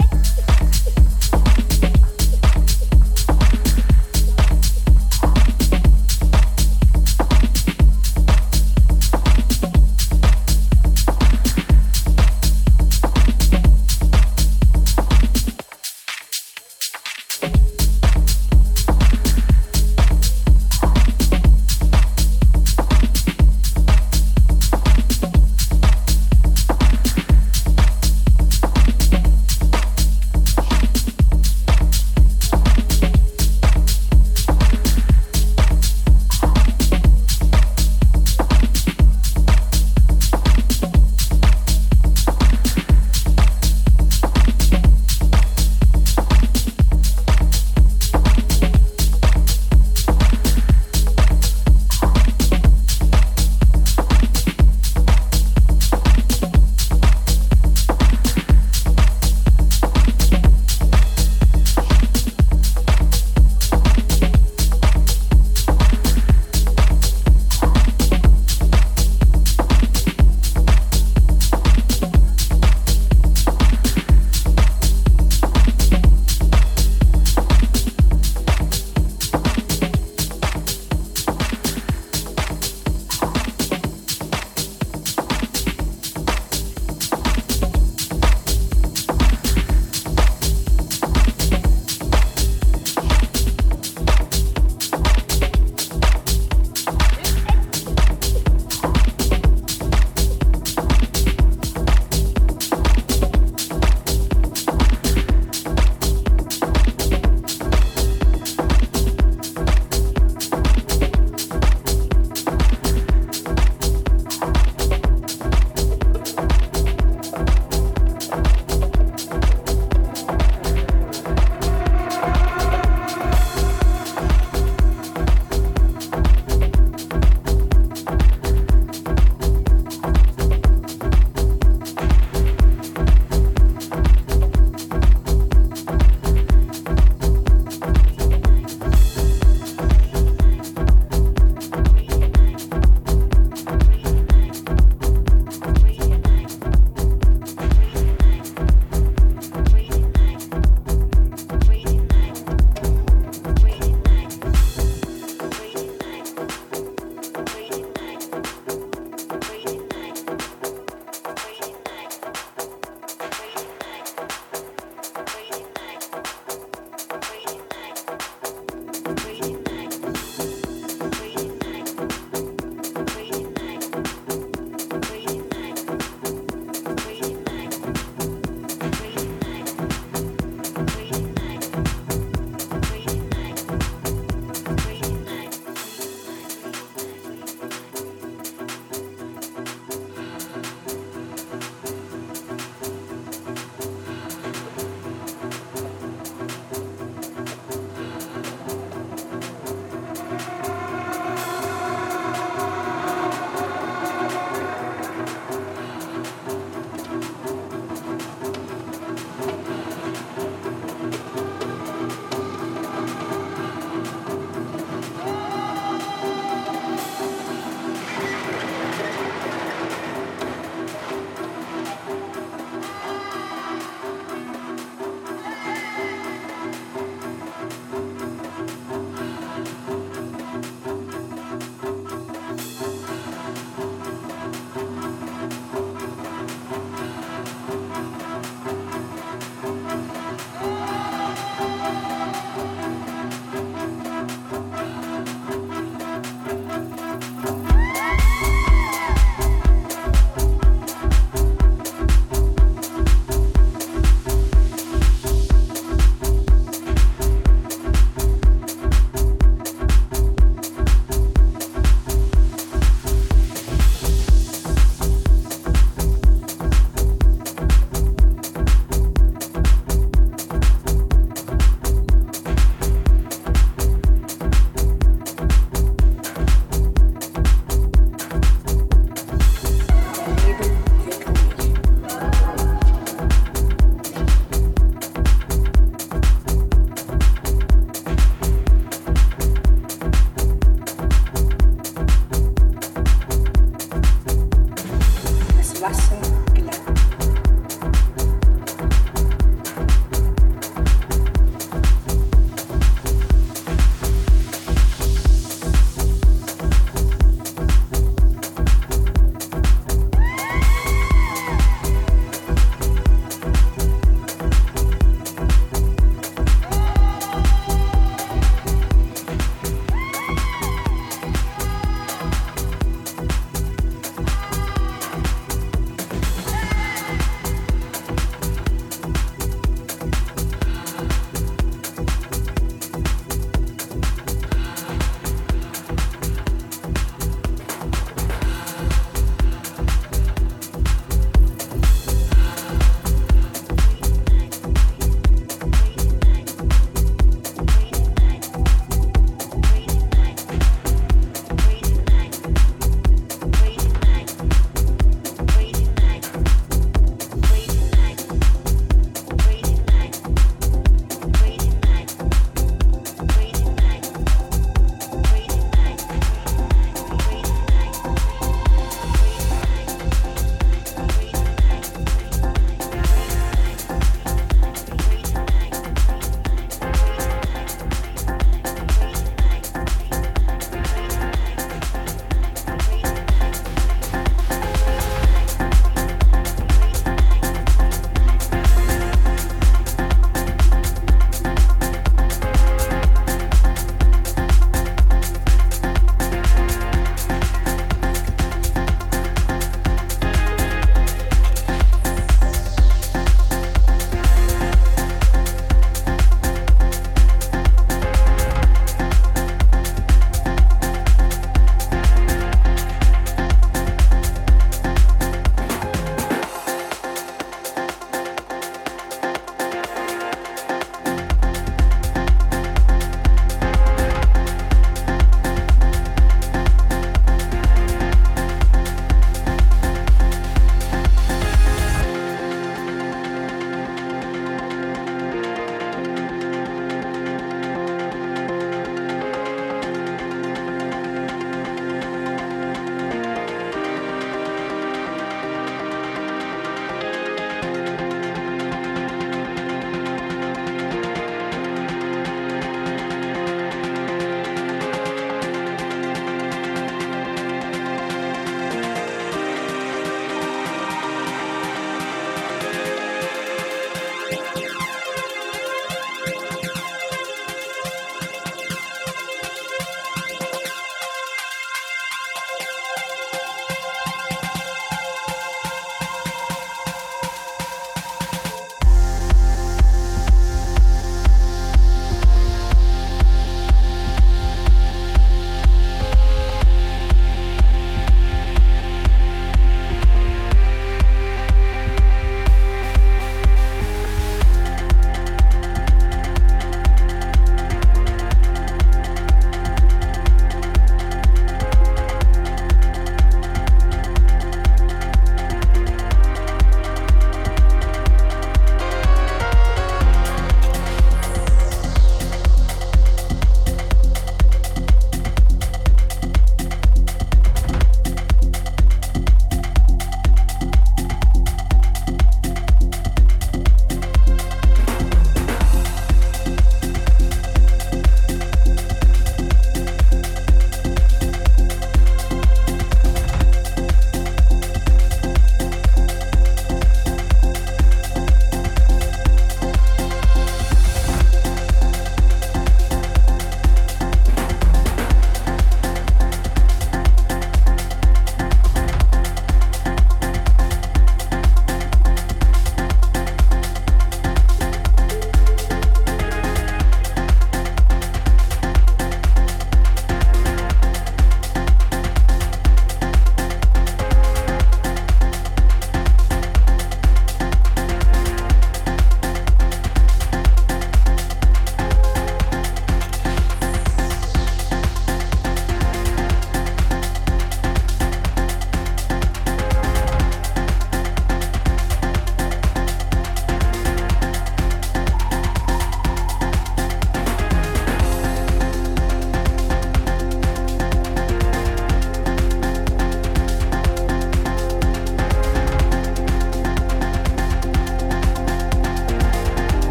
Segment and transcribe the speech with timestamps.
[0.00, 0.37] it.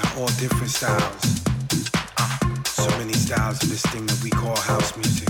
[0.00, 1.42] got all different styles.
[2.18, 5.28] Uh, so many styles in this thing that we call house music.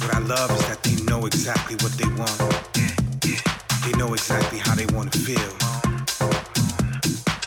[0.00, 2.36] What I love is that they know exactly what they want.
[3.84, 5.50] They know exactly how they want to feel.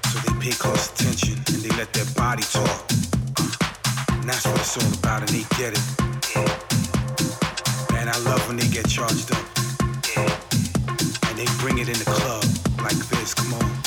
[0.10, 2.90] So they pay close attention and they let their body talk.
[4.18, 5.86] And that's what it's all about, and they get it.
[7.94, 9.46] Man, I love when they get charged up.
[11.28, 12.44] And they bring it in the club
[12.82, 13.81] like this, come on.